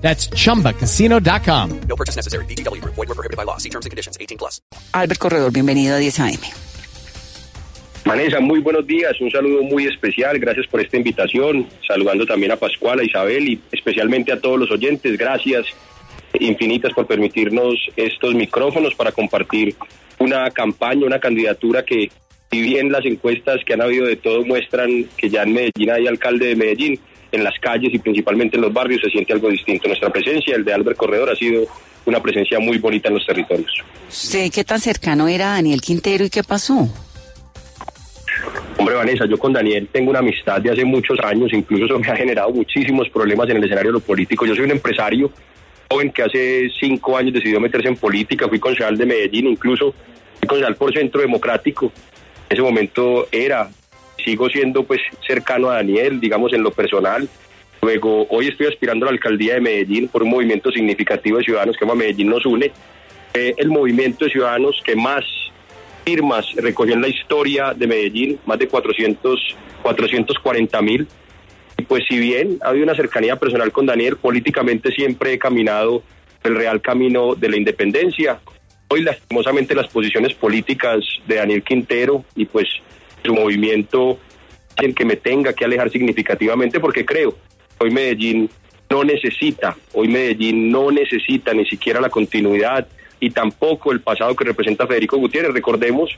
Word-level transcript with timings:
That's 0.00 0.28
chumbacasino.com. 0.30 1.80
No 1.88 1.96
purchase 1.96 2.16
necessary. 2.16 2.44
BGW. 2.46 2.80
Void 2.84 2.96
were 2.96 3.14
prohibited 3.14 3.36
by 3.36 3.44
law. 3.44 3.58
See 3.58 3.68
terms 3.68 3.86
and 3.86 3.90
conditions. 3.90 4.18
18 4.20 4.38
plus. 4.38 4.60
Albert 4.92 5.20
Corredor, 5.20 5.52
bienvenido 5.52 5.94
a 5.94 5.98
10 5.98 6.20
AM. 6.20 6.40
Vanessa, 8.04 8.40
muy 8.40 8.60
buenos 8.60 8.86
días, 8.86 9.20
un 9.20 9.30
saludo 9.30 9.62
muy 9.62 9.84
especial, 9.86 10.38
gracias 10.38 10.66
por 10.68 10.80
esta 10.80 10.96
invitación, 10.96 11.68
saludando 11.86 12.24
también 12.24 12.50
a 12.50 12.56
Pascual, 12.56 12.98
a 12.98 13.04
Isabel 13.04 13.46
y 13.46 13.60
especialmente 13.70 14.32
a 14.32 14.40
todos 14.40 14.58
los 14.58 14.70
oyentes, 14.70 15.18
gracias 15.18 15.66
infinitas 16.38 16.92
por 16.94 17.06
permitirnos 17.06 17.74
estos 17.96 18.34
micrófonos 18.34 18.94
para 18.94 19.12
compartir 19.12 19.76
una 20.18 20.50
campaña, 20.50 21.06
una 21.06 21.20
candidatura 21.20 21.84
que, 21.84 22.10
si 22.50 22.62
bien 22.62 22.90
las 22.90 23.04
encuestas 23.04 23.60
que 23.66 23.74
han 23.74 23.82
habido 23.82 24.06
de 24.06 24.16
todo 24.16 24.44
muestran 24.44 25.04
que 25.16 25.28
ya 25.28 25.42
en 25.42 25.52
Medellín 25.52 25.90
hay 25.90 26.06
alcalde 26.06 26.46
de 26.46 26.56
Medellín, 26.56 27.00
en 27.32 27.44
las 27.44 27.58
calles 27.58 27.92
y 27.94 27.98
principalmente 27.98 28.56
en 28.56 28.62
los 28.62 28.72
barrios 28.72 29.00
se 29.02 29.10
siente 29.10 29.32
algo 29.32 29.48
distinto. 29.48 29.88
Nuestra 29.88 30.10
presencia, 30.10 30.56
el 30.56 30.64
de 30.64 30.72
Albert 30.72 30.96
Corredor, 30.96 31.30
ha 31.30 31.36
sido 31.36 31.64
una 32.06 32.20
presencia 32.20 32.58
muy 32.58 32.78
bonita 32.78 33.08
en 33.08 33.14
los 33.14 33.26
territorios. 33.26 33.72
¿Usted 34.08 34.50
qué 34.52 34.64
tan 34.64 34.80
cercano 34.80 35.28
era 35.28 35.50
Daniel 35.50 35.80
Quintero 35.80 36.24
y 36.24 36.30
qué 36.30 36.42
pasó? 36.42 36.88
Hombre, 38.78 38.94
Vanessa, 38.94 39.26
yo 39.26 39.38
con 39.38 39.52
Daniel 39.52 39.88
tengo 39.92 40.10
una 40.10 40.20
amistad 40.20 40.60
de 40.60 40.70
hace 40.70 40.84
muchos 40.84 41.18
años, 41.20 41.52
incluso 41.52 41.84
eso 41.84 41.98
me 41.98 42.08
ha 42.08 42.16
generado 42.16 42.50
muchísimos 42.50 43.08
problemas 43.10 43.48
en 43.50 43.58
el 43.58 43.64
escenario 43.64 43.90
de 43.90 43.98
lo 43.98 44.00
político. 44.00 44.46
Yo 44.46 44.54
soy 44.54 44.64
un 44.64 44.70
empresario 44.70 45.30
joven 45.90 46.10
que 46.10 46.22
hace 46.22 46.70
cinco 46.80 47.16
años 47.16 47.34
decidió 47.34 47.60
meterse 47.60 47.88
en 47.88 47.96
política, 47.96 48.48
fui 48.48 48.58
concejal 48.58 48.96
de 48.96 49.06
Medellín, 49.06 49.48
incluso 49.48 49.94
fui 50.38 50.48
concejal 50.48 50.76
por 50.76 50.92
Centro 50.94 51.20
Democrático. 51.20 51.92
En 52.48 52.56
ese 52.56 52.62
momento 52.62 53.28
era, 53.30 53.68
sigo 54.20 54.48
siendo 54.48 54.84
pues 54.84 55.00
cercano 55.26 55.70
a 55.70 55.76
Daniel, 55.76 56.20
digamos 56.20 56.52
en 56.52 56.62
lo 56.62 56.70
personal. 56.70 57.28
Luego, 57.82 58.26
hoy 58.28 58.48
estoy 58.48 58.66
aspirando 58.66 59.06
a 59.06 59.08
la 59.08 59.14
alcaldía 59.14 59.54
de 59.54 59.60
Medellín 59.60 60.08
por 60.08 60.22
un 60.22 60.30
movimiento 60.30 60.70
significativo 60.70 61.38
de 61.38 61.44
ciudadanos 61.44 61.76
que 61.76 61.84
llama 61.84 61.94
Medellín 61.94 62.28
nos 62.28 62.44
une. 62.44 62.72
Eh, 63.32 63.54
el 63.56 63.68
movimiento 63.68 64.24
de 64.24 64.32
ciudadanos 64.32 64.80
que 64.84 64.96
más 64.96 65.24
firmas 66.04 66.46
recogió 66.56 66.94
en 66.94 67.02
la 67.02 67.08
historia 67.08 67.72
de 67.74 67.86
Medellín, 67.86 68.38
más 68.44 68.58
de 68.58 68.68
400, 68.68 69.56
440 69.82 70.82
mil. 70.82 71.06
Y 71.78 71.82
pues 71.84 72.04
si 72.08 72.18
bien 72.18 72.58
ha 72.62 72.68
habido 72.68 72.84
una 72.84 72.94
cercanía 72.94 73.36
personal 73.36 73.72
con 73.72 73.86
Daniel, 73.86 74.16
políticamente 74.16 74.90
siempre 74.90 75.32
he 75.32 75.38
caminado 75.38 76.02
el 76.42 76.56
real 76.56 76.82
camino 76.82 77.34
de 77.34 77.48
la 77.48 77.56
independencia. 77.56 78.40
Hoy 78.88 79.02
lastimosamente 79.02 79.74
las 79.74 79.88
posiciones 79.88 80.34
políticas 80.34 80.98
de 81.26 81.36
Daniel 81.36 81.62
Quintero 81.62 82.24
y 82.34 82.44
pues 82.44 82.66
su 83.24 83.34
movimiento 83.34 84.18
hacen 84.76 84.94
que 84.94 85.04
me 85.04 85.16
tenga 85.16 85.52
que 85.52 85.64
alejar 85.64 85.90
significativamente 85.90 86.80
porque 86.80 87.04
creo 87.04 87.34
hoy 87.80 87.90
Medellín 87.90 88.48
no 88.90 89.04
necesita, 89.04 89.76
hoy 89.92 90.08
Medellín 90.08 90.70
no 90.70 90.90
necesita 90.90 91.54
ni 91.54 91.64
siquiera 91.64 92.00
la 92.00 92.10
continuidad 92.10 92.86
y 93.18 93.30
tampoco 93.30 93.92
el 93.92 94.00
pasado 94.00 94.34
que 94.34 94.44
representa 94.44 94.86
Federico 94.86 95.16
Gutiérrez. 95.16 95.52
Recordemos, 95.52 96.10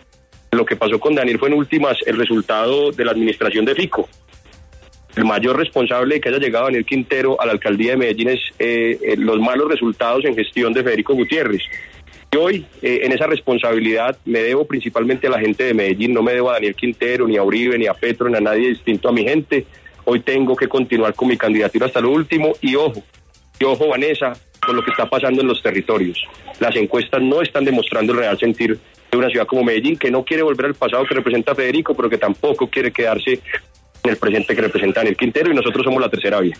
lo 0.53 0.65
que 0.65 0.77
pasó 0.77 0.99
con 0.99 1.15
Daniel 1.15 1.39
fue 1.39 1.49
en 1.49 1.55
últimas 1.55 1.99
el 2.07 2.17
resultado 2.17 2.91
de 2.93 3.05
la 3.05 3.13
administración 3.13 3.65
de 3.65 3.75
Fico. 3.75 4.09
El 5.15 5.25
mayor 5.27 5.59
responsable 5.59 6.15
de 6.15 6.21
que 6.21 6.31
haya 6.31 6.39
llegado 6.39 6.65
Daniel 6.65 6.87
Quintero 6.87 7.39
a 7.41 7.45
la 7.45 7.53
alcaldía 7.53 7.93
de 7.93 7.99
Medellín 7.99 8.31
es 8.31 8.41
eh, 8.59 8.99
eh, 9.03 9.17
los 9.19 9.39
malos 9.39 9.69
resultados 9.69 10.25
en 10.25 10.35
gestión 10.35 10.73
de 10.73 10.83
Federico 10.83 11.15
Gutiérrez. 11.15 11.63
Y 12.35 12.39
hoy, 12.39 12.67
eh, 12.81 13.01
en 13.03 13.13
esa 13.13 13.27
responsabilidad, 13.27 14.17
me 14.25 14.39
debo 14.43 14.67
principalmente 14.67 15.27
a 15.27 15.31
la 15.31 15.39
gente 15.39 15.65
de 15.65 15.75
Medellín, 15.75 16.15
no 16.15 16.23
me 16.23 16.33
debo 16.33 16.49
a 16.49 16.55
Daniel 16.55 16.75
Quintero, 16.75 17.29
ni 17.29 17.37
a 17.37 17.43
Uribe, 17.43 17.77
ni 17.77 17.87
a 17.87 17.93
Petro, 17.93 18.27
ni 18.31 18.39
a 18.39 18.41
nadie 18.41 18.71
distinto 18.71 19.11
a 19.11 19.13
mi 19.13 19.23
gente. 19.23 19.67
Hoy 20.05 20.21
tengo 20.21 20.57
que 20.57 20.67
continuar 20.67 21.13
con 21.13 21.29
mi 21.29 21.37
candidatura 21.37 21.87
hasta 21.87 22.01
lo 22.01 22.11
último 22.11 22.55
y 22.63 22.75
ojo, 22.75 23.03
y 23.61 23.65
ojo 23.65 23.87
Vanessa, 23.87 24.33
con 24.65 24.75
lo 24.75 24.83
que 24.83 24.93
está 24.93 25.11
pasando 25.11 25.43
en 25.43 25.49
los 25.49 25.63
territorios. 25.63 26.25
Las 26.59 26.75
encuestas 26.75 27.21
no 27.21 27.43
están 27.43 27.67
demostrando 27.67 28.15
el 28.15 28.21
real 28.21 28.39
sentir 28.39 28.79
de 29.11 29.19
una 29.19 29.29
ciudad 29.29 29.47
como 29.47 29.63
Medellín, 29.63 29.99
que 29.99 30.11
no 30.11 30.25
quiere 30.25 30.43
volver 30.43 30.65
al 30.65 30.75
pasado 30.75 31.05
que 31.05 31.15
representa 31.15 31.55
Federico, 31.55 31.95
pero 31.95 32.09
que 32.09 32.17
tampoco 32.17 32.67
quiere 32.67 32.91
quedarse 32.91 33.41
en 34.05 34.11
el 34.11 34.17
presente 34.17 34.55
que 34.55 34.63
representa 34.63 35.01
Daniel 35.01 35.19
Quintero 35.19 35.53
y 35.53 35.55
nosotros 35.55 35.85
somos 35.85 36.01
la 36.01 36.09
tercera 36.09 36.41
vía. 36.41 36.57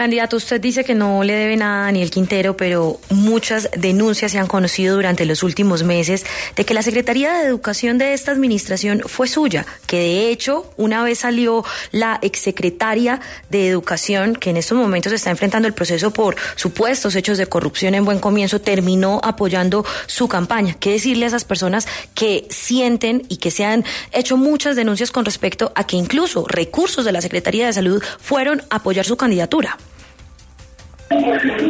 Candidato, 0.00 0.38
usted 0.38 0.62
dice 0.62 0.82
que 0.82 0.94
no 0.94 1.22
le 1.24 1.34
debe 1.34 1.58
nada 1.58 1.82
a 1.82 1.84
Daniel 1.84 2.10
Quintero, 2.10 2.56
pero 2.56 2.98
muchas 3.10 3.68
denuncias 3.76 4.32
se 4.32 4.38
han 4.38 4.46
conocido 4.46 4.96
durante 4.96 5.26
los 5.26 5.42
últimos 5.42 5.82
meses 5.82 6.24
de 6.56 6.64
que 6.64 6.72
la 6.72 6.80
Secretaría 6.80 7.34
de 7.34 7.44
Educación 7.44 7.98
de 7.98 8.14
esta 8.14 8.32
administración 8.32 9.02
fue 9.04 9.28
suya, 9.28 9.66
que 9.86 9.98
de 9.98 10.30
hecho 10.30 10.72
una 10.78 11.02
vez 11.02 11.18
salió 11.18 11.66
la 11.92 12.18
exsecretaria 12.22 13.20
de 13.50 13.68
Educación, 13.68 14.36
que 14.36 14.48
en 14.48 14.56
estos 14.56 14.78
momentos 14.78 15.12
está 15.12 15.28
enfrentando 15.28 15.68
el 15.68 15.74
proceso 15.74 16.14
por 16.14 16.34
supuestos 16.56 17.14
hechos 17.14 17.36
de 17.36 17.44
corrupción 17.44 17.94
en 17.94 18.06
buen 18.06 18.20
comienzo, 18.20 18.58
terminó 18.58 19.20
apoyando 19.22 19.84
su 20.06 20.28
campaña. 20.28 20.78
¿Qué 20.80 20.92
decirle 20.92 21.26
a 21.26 21.28
esas 21.28 21.44
personas 21.44 21.86
que 22.14 22.46
sienten 22.48 23.26
y 23.28 23.36
que 23.36 23.50
se 23.50 23.66
han 23.66 23.84
hecho 24.12 24.38
muchas 24.38 24.76
denuncias 24.76 25.10
con 25.10 25.26
respecto 25.26 25.72
a 25.74 25.84
que 25.84 25.96
incluso 25.96 26.46
recursos 26.48 27.04
de 27.04 27.12
la 27.12 27.20
Secretaría 27.20 27.66
de 27.66 27.74
Salud 27.74 28.02
fueron 28.18 28.62
a 28.70 28.76
apoyar 28.76 29.04
su 29.04 29.18
candidatura? 29.18 29.76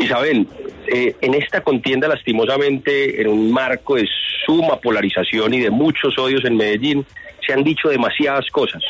Isabel, 0.00 0.46
eh, 0.86 1.14
en 1.20 1.34
esta 1.34 1.62
contienda 1.62 2.08
lastimosamente, 2.08 3.20
en 3.20 3.28
un 3.28 3.50
marco 3.50 3.96
de 3.96 4.06
suma 4.44 4.78
polarización 4.80 5.54
y 5.54 5.60
de 5.60 5.70
muchos 5.70 6.18
odios 6.18 6.44
en 6.44 6.56
Medellín, 6.56 7.06
se 7.46 7.54
han 7.54 7.64
dicho 7.64 7.88
demasiadas 7.88 8.46
cosas, 8.50 8.82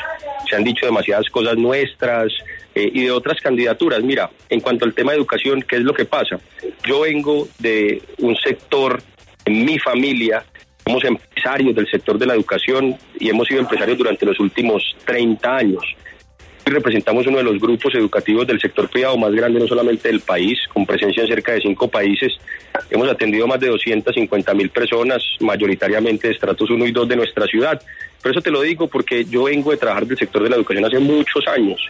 se 0.48 0.56
han 0.56 0.64
dicho 0.64 0.86
demasiadas 0.86 1.28
cosas 1.30 1.56
nuestras 1.56 2.32
eh, 2.74 2.90
y 2.92 3.04
de 3.04 3.10
otras 3.12 3.40
candidaturas. 3.40 4.02
Mira, 4.02 4.30
en 4.48 4.60
cuanto 4.60 4.84
al 4.84 4.94
tema 4.94 5.12
de 5.12 5.18
educación, 5.18 5.62
¿qué 5.62 5.76
es 5.76 5.82
lo 5.82 5.94
que 5.94 6.04
pasa? 6.04 6.40
Yo 6.84 7.00
vengo 7.00 7.48
de 7.58 8.02
un 8.18 8.34
sector, 8.36 9.00
en 9.44 9.64
mi 9.64 9.78
familia, 9.78 10.44
somos 10.84 11.04
empresarios 11.04 11.74
del 11.74 11.88
sector 11.88 12.18
de 12.18 12.26
la 12.26 12.34
educación 12.34 12.96
y 13.18 13.28
hemos 13.28 13.46
sido 13.46 13.60
empresarios 13.60 13.96
durante 13.96 14.26
los 14.26 14.40
últimos 14.40 14.96
30 15.04 15.56
años 15.56 15.84
representamos 16.70 17.26
uno 17.26 17.38
de 17.38 17.44
los 17.44 17.60
grupos 17.60 17.94
educativos 17.94 18.46
del 18.46 18.60
sector 18.60 18.88
privado 18.88 19.16
más 19.16 19.32
grande 19.32 19.60
no 19.60 19.66
solamente 19.66 20.08
del 20.08 20.20
país, 20.20 20.58
con 20.72 20.86
presencia 20.86 21.22
en 21.22 21.28
cerca 21.28 21.52
de 21.52 21.60
cinco 21.60 21.88
países. 21.88 22.32
Hemos 22.90 23.08
atendido 23.08 23.46
más 23.46 23.60
de 23.60 23.68
250 23.68 24.54
mil 24.54 24.70
personas, 24.70 25.22
mayoritariamente 25.40 26.28
de 26.28 26.34
estratos 26.34 26.70
1 26.70 26.86
y 26.86 26.92
2 26.92 27.08
de 27.08 27.16
nuestra 27.16 27.46
ciudad. 27.46 27.80
Por 28.22 28.30
eso 28.32 28.40
te 28.40 28.50
lo 28.50 28.62
digo 28.62 28.88
porque 28.88 29.24
yo 29.24 29.44
vengo 29.44 29.70
de 29.70 29.76
trabajar 29.76 30.06
del 30.06 30.18
sector 30.18 30.42
de 30.42 30.50
la 30.50 30.56
educación 30.56 30.84
hace 30.84 30.98
muchos 30.98 31.46
años 31.48 31.80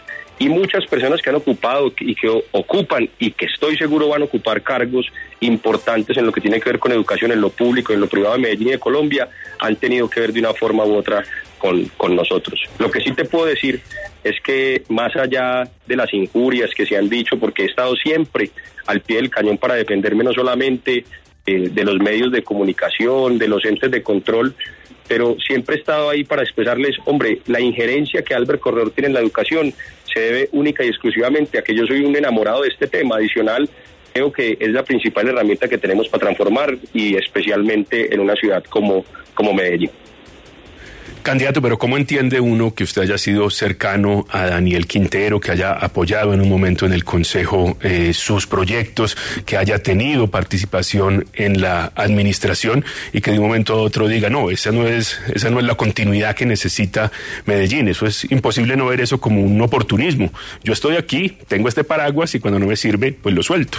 y 0.41 0.49
muchas 0.49 0.85
personas 0.87 1.21
que 1.21 1.29
han 1.29 1.35
ocupado 1.35 1.93
y 1.99 2.15
que 2.15 2.27
ocupan 2.51 3.07
y 3.19 3.31
que 3.31 3.45
estoy 3.45 3.77
seguro 3.77 4.07
van 4.07 4.23
a 4.23 4.25
ocupar 4.25 4.63
cargos 4.63 5.05
importantes 5.39 6.17
en 6.17 6.25
lo 6.25 6.31
que 6.31 6.41
tiene 6.41 6.59
que 6.59 6.69
ver 6.69 6.79
con 6.79 6.91
educación 6.91 7.31
en 7.31 7.41
lo 7.41 7.49
público, 7.49 7.93
en 7.93 7.99
lo 7.99 8.07
privado 8.07 8.33
de 8.33 8.41
Medellín 8.41 8.69
y 8.69 8.71
de 8.71 8.79
Colombia, 8.79 9.29
han 9.59 9.75
tenido 9.75 10.09
que 10.09 10.19
ver 10.19 10.33
de 10.33 10.39
una 10.39 10.53
forma 10.53 10.83
u 10.83 10.95
otra 10.95 11.23
con, 11.61 11.85
con 11.95 12.15
nosotros. 12.15 12.59
Lo 12.79 12.89
que 12.89 13.01
sí 13.01 13.11
te 13.11 13.25
puedo 13.25 13.45
decir 13.45 13.81
es 14.23 14.41
que 14.41 14.83
más 14.89 15.15
allá 15.15 15.69
de 15.85 15.95
las 15.95 16.11
injurias 16.11 16.71
que 16.73 16.87
se 16.87 16.97
han 16.97 17.07
dicho, 17.07 17.37
porque 17.37 17.61
he 17.61 17.65
estado 17.67 17.95
siempre 17.95 18.49
al 18.87 19.01
pie 19.01 19.17
del 19.17 19.29
cañón 19.29 19.59
para 19.59 19.75
defenderme 19.75 20.23
no 20.23 20.33
solamente 20.33 21.05
eh, 21.45 21.69
de 21.69 21.83
los 21.83 21.99
medios 21.99 22.31
de 22.31 22.41
comunicación, 22.41 23.37
de 23.37 23.47
los 23.47 23.63
entes 23.63 23.91
de 23.91 24.01
control, 24.01 24.55
pero 25.07 25.35
siempre 25.45 25.75
he 25.75 25.79
estado 25.79 26.09
ahí 26.09 26.23
para 26.23 26.41
expresarles, 26.41 26.97
hombre, 27.05 27.41
la 27.45 27.61
injerencia 27.61 28.23
que 28.23 28.33
Albert 28.33 28.59
Corredor 28.59 28.89
tiene 28.89 29.09
en 29.09 29.13
la 29.13 29.19
educación 29.19 29.71
se 30.11 30.19
debe 30.19 30.49
única 30.53 30.83
y 30.83 30.87
exclusivamente 30.87 31.59
a 31.59 31.61
que 31.61 31.75
yo 31.75 31.85
soy 31.85 32.03
un 32.03 32.15
enamorado 32.15 32.63
de 32.63 32.69
este 32.69 32.87
tema. 32.87 33.17
Adicional, 33.17 33.69
creo 34.13 34.31
que 34.31 34.57
es 34.59 34.69
la 34.69 34.83
principal 34.83 35.27
herramienta 35.27 35.67
que 35.67 35.77
tenemos 35.77 36.09
para 36.09 36.21
transformar 36.21 36.75
y 36.91 37.15
especialmente 37.15 38.13
en 38.13 38.19
una 38.19 38.35
ciudad 38.35 38.63
como, 38.63 39.05
como 39.35 39.53
Medellín. 39.53 39.91
Candidato, 41.21 41.61
pero 41.61 41.77
¿cómo 41.77 41.97
entiende 41.97 42.39
uno 42.39 42.73
que 42.73 42.83
usted 42.83 43.03
haya 43.03 43.17
sido 43.17 43.49
cercano 43.51 44.25
a 44.29 44.47
Daniel 44.47 44.87
Quintero, 44.87 45.39
que 45.39 45.51
haya 45.51 45.73
apoyado 45.73 46.33
en 46.33 46.41
un 46.41 46.49
momento 46.49 46.87
en 46.87 46.93
el 46.93 47.03
Consejo 47.03 47.77
eh, 47.81 48.11
sus 48.13 48.47
proyectos, 48.47 49.15
que 49.45 49.55
haya 49.55 49.79
tenido 49.83 50.27
participación 50.27 51.25
en 51.33 51.61
la 51.61 51.91
administración 51.95 52.83
y 53.13 53.21
que 53.21 53.31
de 53.31 53.37
un 53.37 53.45
momento 53.45 53.73
a 53.73 53.77
otro 53.77 54.07
diga, 54.07 54.31
no, 54.31 54.49
esa 54.49 54.71
no 54.71 54.87
es, 54.87 55.21
esa 55.33 55.51
no 55.51 55.59
es 55.59 55.65
la 55.65 55.75
continuidad 55.75 56.35
que 56.35 56.47
necesita 56.47 57.11
Medellín? 57.45 57.87
Eso 57.87 58.07
es 58.07 58.29
imposible 58.31 58.75
no 58.75 58.87
ver 58.87 59.01
eso 59.01 59.21
como 59.21 59.41
un 59.43 59.61
oportunismo. 59.61 60.31
Yo 60.63 60.73
estoy 60.73 60.95
aquí, 60.95 61.37
tengo 61.47 61.69
este 61.69 61.83
paraguas 61.83 62.33
y 62.33 62.39
cuando 62.39 62.59
no 62.59 62.65
me 62.65 62.75
sirve, 62.75 63.13
pues 63.13 63.35
lo 63.35 63.43
suelto. 63.43 63.77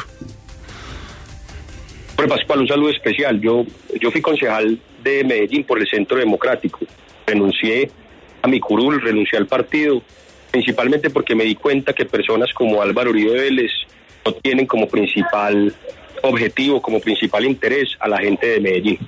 Por 2.15 2.29
Pascual, 2.29 2.61
un 2.61 2.69
saludo 2.69 2.91
especial. 2.91 3.41
Yo, 3.41 3.67
yo 4.01 4.13
fui 4.13 4.21
concejal 4.21 4.79
de 5.03 5.25
Medellín 5.25 5.65
por 5.65 5.81
el 5.81 5.89
Centro 5.89 6.17
Democrático. 6.17 6.79
Renuncié 7.27 7.91
a 8.43 8.49
mi 8.49 8.61
curul, 8.61 9.01
renuncié 9.01 9.39
al 9.39 9.47
partido, 9.47 10.03
principalmente 10.51 11.11
porque 11.11 11.35
me 11.35 11.45
di 11.45 11.55
cuenta 11.55 11.93
que 11.93 12.05
personas 12.05 12.53
como 12.53 12.83
Álvaro 12.83 13.11
Uribe 13.11 13.33
Vélez 13.33 13.71
no 14.25 14.33
tienen 14.33 14.67
como 14.67 14.89
principal 14.89 15.75
objetivo, 16.23 16.81
como 16.81 17.01
principal 17.01 17.45
interés 17.45 17.97
a 17.99 18.09
la 18.09 18.19
gente 18.19 18.47
de 18.47 18.61
Medellín. 18.61 18.99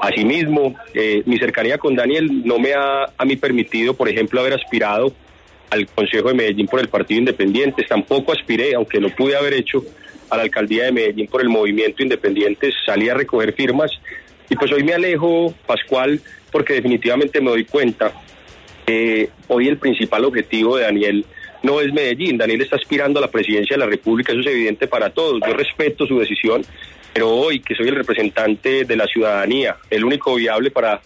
Asimismo, 0.00 0.76
eh, 0.94 1.22
mi 1.26 1.38
cercanía 1.38 1.78
con 1.78 1.94
Daniel 1.94 2.42
no 2.44 2.58
me 2.58 2.72
ha 2.72 3.04
a 3.16 3.24
mí 3.24 3.36
permitido, 3.36 3.94
por 3.94 4.08
ejemplo, 4.08 4.40
haber 4.40 4.54
aspirado 4.54 5.12
al 5.70 5.86
Consejo 5.86 6.28
de 6.28 6.34
Medellín 6.34 6.66
por 6.66 6.80
el 6.80 6.88
Partido 6.88 7.20
Independiente. 7.20 7.84
Tampoco 7.84 8.32
aspiré, 8.32 8.74
aunque 8.74 9.00
lo 9.00 9.10
pude 9.10 9.36
haber 9.36 9.54
hecho, 9.54 9.84
a 10.30 10.36
la 10.36 10.42
alcaldía 10.44 10.84
de 10.84 10.92
Medellín 10.92 11.26
por 11.26 11.42
el 11.42 11.48
movimiento 11.48 12.02
independiente, 12.02 12.70
salí 12.86 13.08
a 13.08 13.14
recoger 13.14 13.52
firmas 13.52 13.90
pues 14.60 14.70
hoy 14.72 14.84
me 14.84 14.92
alejo, 14.92 15.54
Pascual, 15.66 16.20
porque 16.52 16.74
definitivamente 16.74 17.40
me 17.40 17.50
doy 17.50 17.64
cuenta 17.64 18.12
que 18.86 19.30
hoy 19.48 19.68
el 19.68 19.78
principal 19.78 20.26
objetivo 20.26 20.76
de 20.76 20.84
Daniel 20.84 21.24
no 21.62 21.80
es 21.80 21.92
Medellín, 21.92 22.36
Daniel 22.36 22.60
está 22.60 22.76
aspirando 22.76 23.18
a 23.18 23.22
la 23.22 23.30
presidencia 23.30 23.74
de 23.74 23.80
la 23.80 23.86
República, 23.86 24.32
eso 24.32 24.42
es 24.42 24.46
evidente 24.46 24.86
para 24.86 25.10
todos, 25.10 25.40
yo 25.46 25.54
respeto 25.54 26.06
su 26.06 26.18
decisión, 26.18 26.62
pero 27.14 27.30
hoy 27.30 27.60
que 27.60 27.74
soy 27.74 27.88
el 27.88 27.96
representante 27.96 28.84
de 28.84 28.96
la 28.96 29.06
ciudadanía, 29.06 29.76
el 29.88 30.04
único 30.04 30.34
viable 30.34 30.70
para 30.70 31.00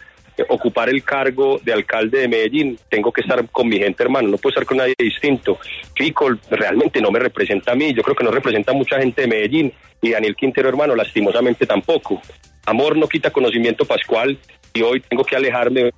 ocupar 0.49 0.89
el 0.89 1.05
cargo 1.05 1.61
de 1.63 1.73
alcalde 1.73 2.21
de 2.21 2.29
Medellín, 2.29 2.79
tengo 2.89 3.13
que 3.13 3.21
estar 3.21 3.49
con 3.51 3.69
mi 3.69 3.79
gente, 3.79 4.03
hermano, 4.03 4.29
no 4.29 4.39
puedo 4.39 4.51
estar 4.51 4.67
con 4.67 4.79
nadie 4.79 4.95
distinto. 4.99 5.59
Fico 5.95 6.29
realmente 6.51 7.01
no 7.01 7.11
me 7.11 7.19
representa 7.19 7.73
a 7.73 7.75
mí, 7.75 7.93
yo 7.95 8.03
creo 8.03 8.17
que 8.17 8.25
no 8.25 8.31
representa 8.31 8.73
a 8.73 8.75
mucha 8.75 8.99
gente 8.99 9.23
de 9.23 9.29
Medellín 9.29 9.73
y 10.03 10.11
Daniel 10.11 10.37
Quintero, 10.37 10.69
hermano, 10.69 10.95
lastimosamente 10.97 11.67
tampoco. 11.67 12.21
Amor 12.67 12.97
no 12.97 13.09
quita 13.09 13.31
conocimiento 13.31 13.85
pascual 13.85 14.39
y 14.73 14.83
hoy 14.83 15.01
tengo 15.01 15.25
que 15.25 15.37
alejarme. 15.37 15.91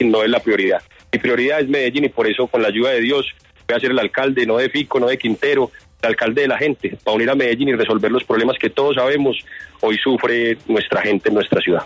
No 0.00 0.22
es 0.22 0.30
la 0.30 0.40
prioridad. 0.40 0.82
Mi 1.12 1.18
prioridad 1.18 1.60
es 1.60 1.68
Medellín 1.68 2.04
y 2.04 2.08
por 2.08 2.26
eso 2.26 2.46
con 2.46 2.62
la 2.62 2.68
ayuda 2.68 2.90
de 2.90 3.00
Dios 3.00 3.26
voy 3.68 3.76
a 3.76 3.80
ser 3.80 3.90
el 3.90 3.98
alcalde, 3.98 4.46
no 4.46 4.56
de 4.56 4.70
Fico, 4.70 4.98
no 4.98 5.06
de 5.06 5.18
Quintero, 5.18 5.70
alcalde 6.08 6.42
de 6.42 6.48
la 6.48 6.58
gente, 6.58 6.96
para 7.04 7.16
unir 7.16 7.30
a 7.30 7.34
Medellín 7.34 7.68
y 7.68 7.74
resolver 7.74 8.10
los 8.10 8.24
problemas 8.24 8.56
que 8.58 8.70
todos 8.70 8.96
sabemos 8.96 9.36
hoy 9.80 9.96
sufre 9.98 10.58
nuestra 10.66 11.02
gente 11.02 11.28
en 11.28 11.34
nuestra 11.34 11.60
ciudad. 11.60 11.82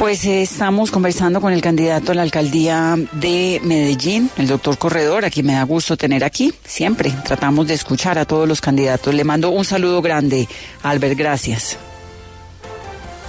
Pues 0.00 0.24
eh, 0.24 0.40
estamos 0.40 0.90
conversando 0.90 1.42
con 1.42 1.52
el 1.52 1.60
candidato 1.60 2.12
a 2.12 2.14
la 2.14 2.22
alcaldía 2.22 2.94
de 3.12 3.60
Medellín, 3.62 4.30
el 4.38 4.46
doctor 4.46 4.78
Corredor, 4.78 5.26
a 5.26 5.30
quien 5.30 5.44
me 5.44 5.52
da 5.52 5.62
gusto 5.64 5.94
tener 5.94 6.24
aquí. 6.24 6.54
Siempre 6.64 7.12
tratamos 7.22 7.68
de 7.68 7.74
escuchar 7.74 8.18
a 8.18 8.24
todos 8.24 8.48
los 8.48 8.62
candidatos. 8.62 9.12
Le 9.12 9.24
mando 9.24 9.50
un 9.50 9.66
saludo 9.66 10.00
grande, 10.00 10.46
Albert, 10.82 11.18
gracias. 11.18 11.78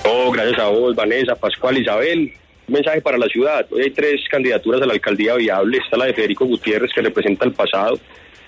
Oh, 0.05 0.31
gracias 0.31 0.59
a 0.59 0.69
vos, 0.69 0.95
Vanessa, 0.95 1.35
Pascual, 1.35 1.77
Isabel. 1.77 2.33
Un 2.69 2.73
mensaje 2.73 3.01
para 3.01 3.17
la 3.17 3.27
ciudad. 3.27 3.67
Hoy 3.69 3.81
hay 3.81 3.91
tres 3.91 4.21
candidaturas 4.31 4.81
a 4.81 4.85
la 4.85 4.93
alcaldía 4.93 5.35
viable. 5.35 5.77
Está 5.77 5.97
la 5.97 6.05
de 6.05 6.13
Federico 6.13 6.45
Gutiérrez, 6.45 6.91
que 6.95 7.01
representa 7.01 7.43
el 7.43 7.51
pasado. 7.51 7.99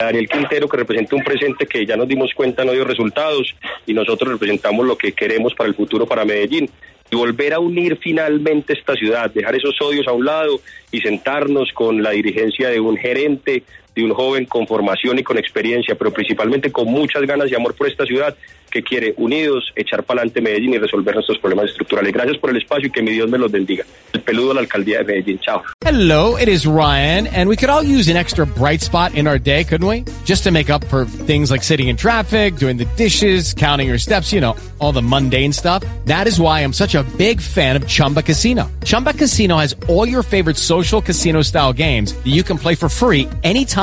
Daniel 0.06 0.28
Quintero, 0.28 0.68
que 0.68 0.78
representa 0.78 1.16
un 1.16 1.24
presente 1.24 1.66
que 1.66 1.86
ya 1.86 1.96
nos 1.96 2.08
dimos 2.08 2.32
cuenta 2.34 2.64
no 2.64 2.72
dio 2.72 2.84
resultados 2.84 3.56
y 3.86 3.94
nosotros 3.94 4.34
representamos 4.34 4.86
lo 4.86 4.98
que 4.98 5.14
queremos 5.14 5.54
para 5.54 5.70
el 5.70 5.76
futuro 5.76 6.06
para 6.06 6.26
Medellín. 6.26 6.70
Y 7.12 7.16
volver 7.16 7.54
a 7.54 7.60
unir 7.60 8.00
finalmente 8.02 8.74
esta 8.74 8.96
ciudad, 8.96 9.32
dejar 9.32 9.56
esos 9.56 9.80
odios 9.82 10.08
a 10.08 10.14
un 10.14 10.26
lado 10.26 10.60
y 10.92 11.00
sentarnos 11.02 11.72
con 11.74 12.02
la 12.02 12.12
dirigencia 12.12 12.70
de 12.70 12.80
un 12.80 12.98
gerente, 12.98 13.64
de 13.96 14.04
un 14.04 14.14
joven 14.14 14.46
con 14.46 14.68
formación 14.68 15.20
y 15.20 15.24
con 15.24 15.38
experiencia, 15.38 15.96
pero 15.96 16.12
principalmente 16.12 16.72
con 16.72 16.88
muchas 16.88 17.24
ganas 17.24 17.52
y 17.52 17.56
amor 17.56 17.76
por 17.76 17.88
esta 17.88 18.06
ciudad 18.06 18.36
que 18.74 18.82
quiere 18.82 19.14
unidos 19.18 19.72
echar 19.76 20.02
para 20.04 20.22
adelante 20.22 20.42
Medellín 20.42 20.74
y 20.74 20.78
resolver 20.80 21.14
nuestros 21.14 21.38
problemas 21.38 21.70
estructurales. 21.70 22.12
Gracias 22.12 22.38
por 22.40 22.50
el 22.50 22.58
espacio 22.58 22.88
y 22.88 22.92
que 22.92 23.04
mi 23.04 23.12
Dios 23.12 23.30
me 23.30 23.38
los 23.38 23.52
bendiga. 23.52 23.86
El 24.12 24.22
peludo 24.22 24.52
a 24.52 24.54
la 24.56 24.62
alcaldía 24.62 24.98
de 24.98 25.04
Medellín. 25.04 25.40
Chao. 25.40 25.62
Hello, 25.86 26.38
it 26.38 26.48
is 26.48 26.66
Ryan, 26.66 27.28
and 27.28 27.48
we 27.48 27.56
could 27.56 27.70
all 27.70 27.84
use 27.84 28.10
an 28.10 28.18
extra 28.18 28.48
bright 28.48 28.82
spot 28.82 29.14
in 29.14 29.28
our 29.28 29.38
day, 29.38 29.64
couldn't 29.64 29.88
we? 29.88 30.04
Just 30.26 30.44
to 30.46 30.52
make 30.52 30.72
up 30.72 30.84
for 30.86 31.06
things 31.06 31.52
like 31.52 31.62
sitting 31.62 31.88
in 31.88 31.98
traffic, 31.98 32.56
doing 32.56 32.78
the 32.78 32.86
dishes, 32.98 33.54
counting 33.54 33.88
your 33.88 34.00
steps, 34.00 34.34
you 34.34 34.42
know, 34.42 34.56
all 34.80 34.92
the 34.92 35.04
mundane 35.04 35.54
stuff. 35.54 35.84
That 36.06 36.26
is 36.26 36.40
why 36.40 36.62
I'm 36.62 36.74
such 36.74 36.96
a 36.96 37.04
big 37.18 37.42
fan 37.42 37.76
of 37.76 37.88
Chumba 37.88 38.24
Casino. 38.24 38.72
Chumba 38.84 39.14
Casino 39.14 39.58
has 39.58 39.76
all 39.88 40.08
your 40.08 40.24
favorite 40.24 40.58
social 40.58 41.00
casino 41.00 41.44
style 41.44 41.74
games 41.74 42.14
that 42.14 42.34
you 42.34 42.42
can 42.42 42.58
play 42.58 42.74
for 42.74 42.90
free 42.90 43.30
anytime, 43.44 43.83